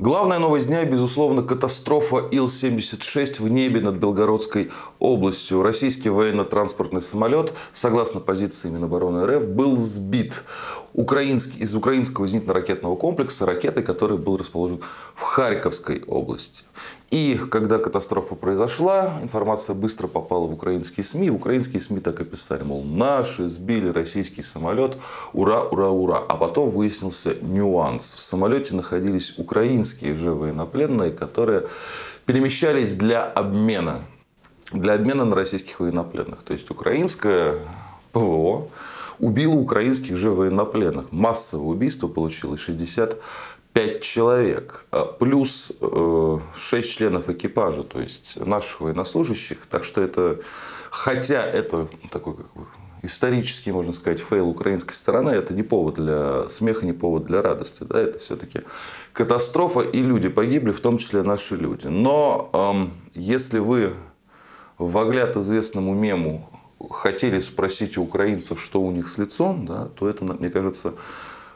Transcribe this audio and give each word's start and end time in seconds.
Главная 0.00 0.38
новость 0.38 0.68
дня, 0.68 0.84
безусловно, 0.84 1.42
катастрофа 1.42 2.18
Ил-76 2.30 3.42
в 3.42 3.50
небе 3.50 3.80
над 3.80 3.96
Белгородской 3.96 4.70
областью. 5.00 5.60
Российский 5.60 6.08
военно-транспортный 6.08 7.02
самолет, 7.02 7.52
согласно 7.72 8.20
позиции 8.20 8.70
Минобороны 8.70 9.26
РФ, 9.26 9.48
был 9.48 9.76
сбит 9.76 10.44
украинский, 10.92 11.58
из 11.58 11.74
украинского 11.74 12.28
зенитно-ракетного 12.28 12.94
комплекса 12.94 13.44
ракетой, 13.44 13.82
который 13.82 14.18
был 14.18 14.36
расположен 14.36 14.82
в 15.16 15.22
Харьковской 15.22 16.04
области. 16.06 16.62
И 17.10 17.40
когда 17.50 17.78
катастрофа 17.78 18.34
произошла, 18.34 19.18
информация 19.22 19.74
быстро 19.74 20.08
попала 20.08 20.46
в 20.46 20.52
украинские 20.52 21.04
СМИ. 21.04 21.30
Украинские 21.30 21.80
СМИ 21.80 22.00
так 22.00 22.20
и 22.20 22.24
писали, 22.24 22.62
мол, 22.62 22.84
наши 22.84 23.48
сбили 23.48 23.88
российский 23.88 24.42
самолет, 24.42 24.94
ура, 25.32 25.62
ура, 25.62 25.88
ура. 25.88 26.18
А 26.28 26.36
потом 26.36 26.68
выяснился 26.68 27.34
нюанс. 27.40 28.12
В 28.12 28.20
самолете 28.20 28.74
находились 28.74 29.38
украинские 29.38 30.16
же 30.16 30.32
военнопленные, 30.32 31.10
которые 31.10 31.68
перемещались 32.26 32.94
для 32.94 33.24
обмена. 33.24 34.00
Для 34.70 34.92
обмена 34.92 35.24
на 35.24 35.34
российских 35.34 35.80
военнопленных. 35.80 36.42
То 36.42 36.52
есть 36.52 36.70
украинское 36.70 37.54
ПВО 38.12 38.68
убило 39.18 39.54
украинских 39.54 40.18
же 40.18 40.30
военнопленных. 40.30 41.10
Массовое 41.10 41.64
убийство 41.64 42.06
получилось 42.06 42.60
60 42.60 43.16
5 43.78 44.02
человек, 44.02 44.86
а 44.90 45.04
плюс 45.04 45.70
6 45.80 46.72
э, 46.72 46.82
членов 46.82 47.28
экипажа, 47.28 47.84
то 47.84 48.00
есть 48.00 48.36
наших 48.44 48.80
военнослужащих. 48.80 49.66
Так 49.70 49.84
что 49.84 50.00
это, 50.00 50.40
хотя 50.90 51.46
это 51.46 51.86
такой 52.10 52.34
как 52.34 52.52
бы, 52.54 52.66
исторический, 53.02 53.70
можно 53.70 53.92
сказать, 53.92 54.18
фейл 54.18 54.48
украинской 54.48 54.94
стороны, 54.94 55.30
это 55.30 55.54
не 55.54 55.62
повод 55.62 55.94
для 55.94 56.48
смеха, 56.48 56.86
не 56.86 56.92
повод 56.92 57.26
для 57.26 57.40
радости. 57.40 57.84
Да? 57.84 58.00
Это 58.00 58.18
все-таки 58.18 58.62
катастрофа, 59.12 59.82
и 59.82 60.02
люди 60.02 60.28
погибли, 60.28 60.72
в 60.72 60.80
том 60.80 60.98
числе 60.98 61.22
наши 61.22 61.54
люди. 61.54 61.86
Но 61.86 62.50
эм, 62.52 62.94
если 63.14 63.60
вы 63.60 63.94
в 64.76 64.98
огляд 64.98 65.36
известному 65.36 65.94
мему 65.94 66.50
хотели 66.90 67.38
спросить 67.38 67.96
у 67.96 68.02
украинцев, 68.02 68.60
что 68.60 68.80
у 68.80 68.90
них 68.90 69.06
с 69.06 69.18
лицом, 69.18 69.66
да, 69.66 69.86
то 69.94 70.08
это, 70.08 70.24
мне 70.24 70.50
кажется, 70.50 70.94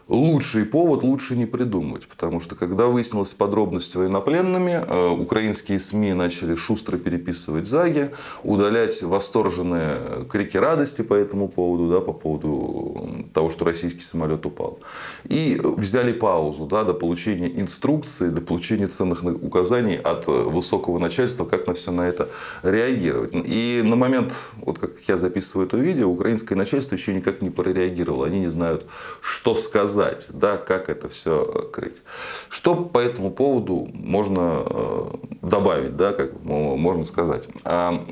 лучший 0.09 0.65
повод 0.65 1.03
лучше 1.03 1.37
не 1.37 1.47
придумать. 1.47 2.07
Потому 2.07 2.41
что 2.41 2.55
когда 2.55 2.87
выяснилась 2.87 3.33
подробность 3.33 3.95
военнопленными, 3.95 4.85
э, 4.87 5.09
украинские 5.09 5.79
СМИ 5.79 6.13
начали 6.15 6.55
шустро 6.55 6.99
переписывать 6.99 7.67
заги, 7.67 8.11
удалять 8.43 9.03
восторженные 9.03 10.27
крики 10.31 10.57
радости 10.57 11.03
по 11.03 11.15
этому 11.15 11.49
поводу, 11.49 11.91
да, 11.91 12.01
по 12.01 12.13
поводу 12.13 13.27
того, 13.33 13.51
что 13.51 13.65
российский 13.65 14.03
самолет 14.03 14.45
упал. 14.47 14.81
И 15.25 15.61
взяли 15.63 16.13
паузу 16.13 16.67
да, 16.67 16.85
до 16.85 16.95
получения 16.95 17.49
инструкции, 17.61 18.29
до 18.29 18.41
получения 18.41 18.89
ценных 18.89 19.23
указаний 19.25 19.97
от 19.97 20.27
высокого 20.27 20.99
начальства, 20.99 21.45
как 21.45 21.67
на 21.67 21.75
все 21.75 21.93
на 21.93 22.09
это 22.09 22.29
реагировать. 22.63 23.33
И 23.35 23.83
на 23.85 23.97
момент, 23.97 24.35
вот 24.57 24.79
как 24.79 24.93
я 25.09 25.17
записываю 25.17 25.67
это 25.67 25.77
видео, 25.77 26.11
украинское 26.11 26.57
начальство 26.59 26.95
еще 26.95 27.15
никак 27.15 27.43
не 27.43 27.51
прореагировало. 27.51 28.27
Они 28.27 28.41
не 28.41 28.49
знают, 28.49 28.87
что 29.21 29.55
сказать 29.55 29.92
сказать, 29.93 30.29
да, 30.33 30.57
как 30.57 30.89
это 30.89 31.09
все 31.09 31.45
э, 31.45 31.71
крыть. 31.71 32.03
Что 32.49 32.75
по 32.75 32.99
этому 32.99 33.31
поводу 33.31 33.89
можно 33.93 34.65
э, 34.65 35.11
добавить, 35.43 35.97
да, 35.97 36.13
как 36.13 36.43
можно 36.43 37.05
сказать. 37.05 37.49
А, 37.65 38.05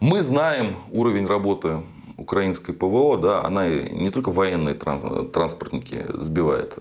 мы 0.00 0.22
знаем 0.22 0.76
уровень 0.90 1.26
работы 1.26 1.82
украинской 2.16 2.72
ПВО, 2.72 3.18
да, 3.18 3.44
она 3.44 3.68
не 3.68 4.10
только 4.10 4.30
военные 4.30 4.74
транспортники 4.74 6.06
сбивает, 6.14 6.76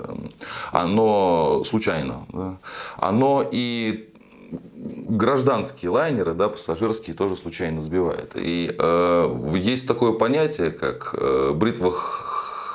оно 0.71 1.63
случайно, 1.65 2.25
да, 2.33 2.57
оно 2.97 3.45
и 3.49 4.09
гражданские 4.51 5.91
лайнеры, 5.91 6.33
да, 6.33 6.49
пассажирские 6.49 7.15
тоже 7.15 7.35
случайно 7.35 7.81
сбивает. 7.81 8.31
И 8.35 8.73
э, 8.77 9.55
есть 9.55 9.87
такое 9.87 10.13
понятие, 10.13 10.71
как 10.71 11.13
э, 11.13 11.53
бритва 11.55 11.93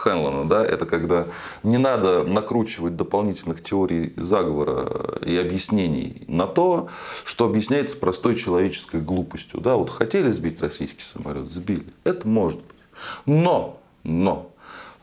Хэнлона, 0.05 0.45
да, 0.47 0.65
это 0.65 0.85
когда 0.85 1.29
не 1.63 1.79
надо 1.79 2.25
накручивать 2.25 2.95
дополнительных 2.95 3.63
теорий 3.63 4.13
заговора 4.17 5.19
и 5.25 5.37
объяснений 5.37 6.25
на 6.29 6.47
то, 6.47 6.89
что 7.25 7.47
объясняется 7.47 7.97
простой 7.97 8.37
человеческой 8.37 9.01
глупостью. 9.01 9.61
Да, 9.61 9.77
вот 9.77 9.89
хотели 9.89 10.31
сбить 10.31 10.61
российский 10.61 11.03
самолет, 11.03 11.51
сбили. 11.51 11.87
Это 12.05 12.29
может 12.29 12.59
быть. 12.59 12.77
Но, 13.25 13.81
но, 14.03 14.51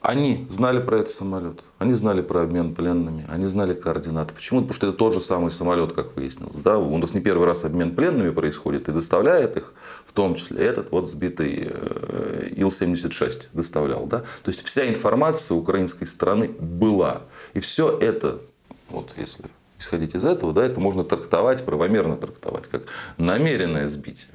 они 0.02 0.48
знали 0.50 0.80
про 0.80 1.00
этот 1.00 1.14
самолет, 1.14 1.60
они 1.78 1.94
знали 1.94 2.22
про 2.22 2.42
обмен 2.42 2.74
пленными, 2.74 3.26
они 3.30 3.46
знали 3.46 3.76
координаты. 3.76 4.34
Почему? 4.34 4.62
Потому 4.62 4.74
что 4.74 4.88
это 4.88 4.98
тот 4.98 5.14
же 5.14 5.22
самый 5.22 5.52
самолет, 5.52 5.94
как 5.94 6.16
выяснилось. 6.16 6.56
Да? 6.56 6.80
У 6.80 6.98
нас 6.98 7.14
не 7.14 7.22
первый 7.22 7.46
раз 7.46 7.64
обмен 7.66 7.94
пленными 7.94 8.32
происходит 8.32 8.90
и 8.90 8.92
доставляет 8.92 9.58
их, 9.58 9.74
в 10.06 10.14
том 10.14 10.36
числе 10.36 10.66
этот 10.66 10.92
вот 10.92 11.08
сбитый 11.08 11.68
э, 11.72 12.50
Ил-76 12.56 13.50
доставлял. 13.54 14.08
Да? 14.08 14.20
То 14.20 14.50
есть 14.50 14.64
вся 14.66 14.90
информация 14.90 15.56
украинской 15.56 16.06
стороны 16.06 16.48
была. 16.48 17.22
И 17.54 17.60
все 17.60 17.96
это, 17.96 18.42
вот 18.90 19.14
если 19.18 19.46
исходить 19.78 20.16
из 20.16 20.26
этого, 20.26 20.52
да, 20.52 20.66
это 20.66 20.80
можно 20.80 21.04
трактовать, 21.04 21.64
правомерно 21.64 22.18
трактовать, 22.18 22.68
как 22.68 22.84
намеренное 23.18 23.88
сбитие. 23.88 24.32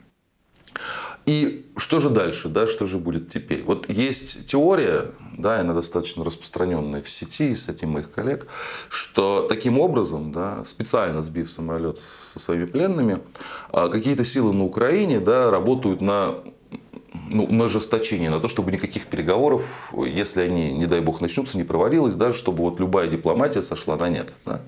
И 1.27 1.67
что 1.77 1.99
же 1.99 2.09
дальше, 2.09 2.49
да, 2.49 2.69
что 2.69 2.87
же 2.87 2.99
будет 2.99 3.33
теперь? 3.33 3.65
Вот 3.65 3.91
есть 3.91 4.47
теория, 4.47 5.11
да, 5.37 5.61
она 5.61 5.75
достаточно 5.75 6.25
распространенная 6.25 7.03
в 7.03 7.11
сети 7.11 7.53
среди 7.57 7.85
моих 7.85 8.13
коллег, 8.13 8.47
что 8.89 9.45
таким 9.49 9.81
образом, 9.81 10.31
да, 10.31 10.65
специально 10.65 11.23
сбив 11.23 11.51
самолет 11.51 11.99
со 11.99 12.39
своими 12.39 12.65
пленными, 12.65 13.19
а, 13.73 13.89
какие-то 13.89 14.25
силы 14.25 14.53
на 14.53 14.65
Украине 14.65 15.19
да, 15.19 15.51
работают 15.51 16.01
на 16.01 16.37
ну, 17.31 17.51
на 17.51 17.65
ожесточение, 17.65 18.31
на 18.31 18.39
то, 18.39 18.47
чтобы 18.47 18.71
никаких 18.71 19.07
переговоров, 19.07 19.93
если 19.97 20.43
они, 20.43 20.73
не 20.73 20.87
дай 20.87 21.01
бог, 21.01 21.21
начнутся, 21.21 21.57
не 21.57 21.65
провалилось, 21.65 22.15
да, 22.15 22.33
чтобы 22.33 22.63
вот 22.63 22.79
любая 22.79 23.09
дипломатия 23.09 23.63
сошла 23.63 23.97
на 23.97 24.09
нет. 24.09 24.33
Да. 24.45 24.61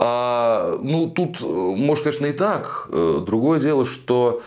А, 0.00 0.78
ну, 0.80 1.10
тут, 1.10 1.40
может, 1.40 2.04
конечно, 2.04 2.26
и 2.26 2.32
так. 2.32 2.88
Э, 2.90 3.20
другое 3.24 3.58
дело, 3.58 3.84
что 3.84 4.42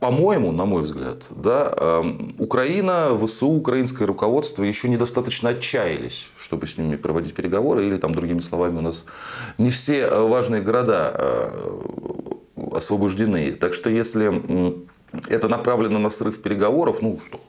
по-моему, 0.00 0.52
на 0.52 0.64
мой 0.64 0.82
взгляд, 0.82 1.24
да, 1.30 1.72
эм, 1.76 2.34
Украина, 2.38 3.18
ВСУ, 3.18 3.48
украинское 3.48 4.06
руководство 4.06 4.62
еще 4.62 4.88
недостаточно 4.88 5.50
отчаялись, 5.50 6.28
чтобы 6.36 6.66
с 6.66 6.78
ними 6.78 6.96
проводить 6.96 7.34
переговоры, 7.34 7.86
или 7.86 7.96
там, 7.96 8.14
другими 8.14 8.40
словами, 8.40 8.78
у 8.78 8.82
нас 8.82 9.04
не 9.58 9.70
все 9.70 10.00
э, 10.00 10.20
важные 10.20 10.62
города 10.62 11.12
э, 11.14 11.80
освобождены. 12.72 13.52
Так 13.52 13.74
что 13.74 13.90
если 13.90 14.42
это 15.28 15.48
направлено 15.48 15.98
на 15.98 16.10
срыв 16.10 16.40
переговоров, 16.40 16.98
ну 17.02 17.18
что, 17.26 17.40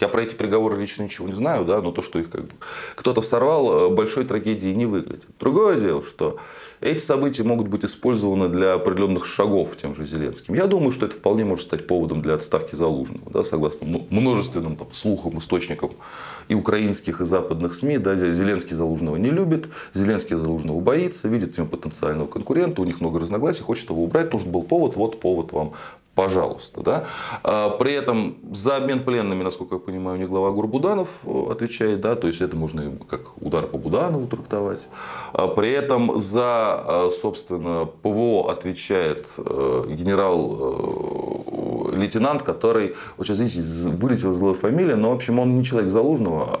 я 0.00 0.08
про 0.08 0.22
эти 0.22 0.34
переговоры 0.34 0.80
лично 0.80 1.02
ничего 1.02 1.26
не 1.26 1.34
знаю, 1.34 1.64
да, 1.64 1.80
но 1.80 1.92
то, 1.92 2.02
что 2.02 2.18
их 2.18 2.30
как 2.30 2.42
бы 2.42 2.52
кто-то 2.94 3.22
сорвал, 3.22 3.90
э, 3.90 3.94
большой 3.94 4.24
трагедией 4.24 4.74
не 4.74 4.86
выглядит. 4.86 5.26
Другое 5.38 5.78
дело, 5.78 6.02
что 6.02 6.38
эти 6.80 6.98
события 6.98 7.44
могут 7.44 7.68
быть 7.68 7.84
использованы 7.84 8.48
для 8.48 8.74
определенных 8.74 9.26
шагов 9.26 9.76
тем 9.80 9.94
же 9.94 10.06
Зеленским. 10.06 10.54
Я 10.54 10.66
думаю, 10.66 10.90
что 10.90 11.06
это 11.06 11.16
вполне 11.16 11.44
может 11.44 11.66
стать 11.66 11.86
поводом 11.86 12.20
для 12.20 12.34
отставки 12.34 12.74
Залужного, 12.74 13.30
да, 13.30 13.44
согласно 13.44 13.86
множественным 14.10 14.76
там, 14.76 14.88
слухам, 14.92 15.38
источникам 15.38 15.92
и 16.48 16.54
украинских, 16.54 17.20
и 17.20 17.24
западных 17.24 17.74
СМИ. 17.74 17.98
Да, 17.98 18.14
Зеленский 18.14 18.74
Залужного 18.74 19.16
не 19.16 19.30
любит, 19.30 19.68
Зеленский 19.94 20.36
Залужного 20.36 20.80
боится, 20.80 21.28
видит 21.28 21.54
в 21.54 21.58
нем 21.58 21.68
потенциального 21.68 22.26
конкурента, 22.26 22.82
у 22.82 22.84
них 22.84 23.00
много 23.00 23.20
разногласий, 23.20 23.62
хочет 23.62 23.88
его 23.88 24.04
убрать, 24.04 24.32
нужен 24.32 24.50
был 24.50 24.62
повод, 24.62 24.96
вот 24.96 25.20
повод 25.20 25.52
вам 25.52 25.72
пожалуйста. 26.14 26.80
Да? 26.80 27.04
А, 27.42 27.70
при 27.70 27.92
этом 27.92 28.36
за 28.52 28.76
обмен 28.76 29.04
пленными, 29.04 29.42
насколько 29.42 29.76
я 29.76 29.80
понимаю, 29.80 30.18
не 30.18 30.26
глава 30.26 30.50
Гурбуданов 30.50 31.08
э, 31.24 31.46
отвечает, 31.50 32.00
да, 32.00 32.14
то 32.14 32.26
есть 32.26 32.40
это 32.40 32.56
можно 32.56 32.92
как 33.08 33.40
удар 33.42 33.66
по 33.66 33.78
Буданову 33.78 34.26
трактовать. 34.26 34.80
А 35.32 35.48
при 35.48 35.70
этом 35.70 36.20
за, 36.20 36.84
э, 36.86 37.10
собственно, 37.20 37.88
ПВО 38.02 38.50
отвечает 38.50 39.26
э, 39.38 39.84
генерал-лейтенант, 39.88 42.42
который, 42.42 42.94
вот 43.16 43.26
сейчас, 43.26 43.40
извините, 43.40 43.96
вылетела 43.96 44.32
злая 44.32 44.54
фамилия, 44.54 44.96
но, 44.96 45.10
в 45.10 45.14
общем, 45.14 45.38
он 45.38 45.54
не 45.54 45.64
человек 45.64 45.90
Залужного, 45.90 46.60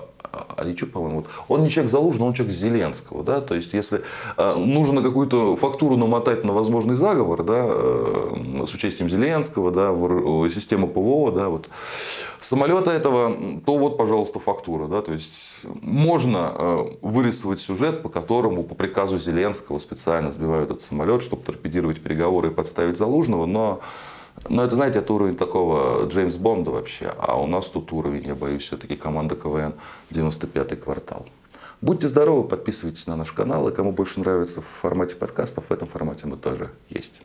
Аличук, 0.64 0.90
по-моему, 0.90 1.24
он 1.48 1.62
не 1.62 1.70
человек 1.70 1.90
Залужного, 1.90 2.28
он 2.28 2.34
человек 2.34 2.56
Зеленского. 2.56 3.22
Да? 3.22 3.40
То 3.40 3.54
есть, 3.54 3.74
если 3.74 4.02
э, 4.36 4.54
нужно 4.56 5.02
какую-то 5.02 5.56
фактуру 5.56 5.96
намотать 5.96 6.44
на 6.44 6.52
возможный 6.52 6.94
заговор 6.94 7.42
да, 7.44 7.64
э, 7.66 8.64
с 8.66 8.74
участием 8.74 9.08
Зеленского, 9.08 9.70
да, 9.70 9.92
в 9.92 10.48
систему 10.50 10.88
ПВО, 10.88 11.32
да, 11.32 11.48
вот, 11.48 11.68
самолета 12.40 12.90
этого, 12.90 13.60
то 13.64 13.78
вот, 13.78 13.96
пожалуйста, 13.96 14.38
фактура. 14.40 14.86
Да? 14.86 15.02
То 15.02 15.12
есть, 15.12 15.60
можно 15.82 16.52
э, 16.54 16.84
вырисовать 17.02 17.60
сюжет, 17.60 18.02
по 18.02 18.08
которому 18.08 18.62
по 18.62 18.74
приказу 18.74 19.18
Зеленского 19.18 19.78
специально 19.78 20.30
сбивают 20.30 20.70
этот 20.70 20.82
самолет, 20.82 21.22
чтобы 21.22 21.42
торпедировать 21.42 22.00
переговоры 22.00 22.48
и 22.48 22.52
подставить 22.52 22.98
Залужного, 22.98 23.46
но 23.46 23.80
но 24.48 24.64
это, 24.64 24.74
знаете, 24.74 24.98
это 24.98 25.12
уровень 25.12 25.36
такого 25.36 26.06
Джеймс 26.06 26.36
Бонда 26.36 26.70
вообще. 26.70 27.14
А 27.18 27.40
у 27.40 27.46
нас 27.46 27.68
тут 27.68 27.92
уровень, 27.92 28.26
я 28.26 28.34
боюсь, 28.34 28.62
все-таки 28.62 28.96
команда 28.96 29.36
КВН 29.36 29.74
95-й 30.10 30.76
квартал. 30.76 31.26
Будьте 31.80 32.08
здоровы, 32.08 32.48
подписывайтесь 32.48 33.06
на 33.06 33.16
наш 33.16 33.32
канал. 33.32 33.68
И 33.68 33.74
кому 33.74 33.92
больше 33.92 34.20
нравится 34.20 34.60
в 34.60 34.66
формате 34.66 35.14
подкастов, 35.16 35.66
в 35.68 35.72
этом 35.72 35.88
формате 35.88 36.26
мы 36.26 36.36
тоже 36.36 36.70
есть. 36.88 37.22